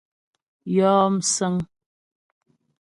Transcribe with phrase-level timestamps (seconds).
[0.75, 1.55] Yɔ msə̌ŋ.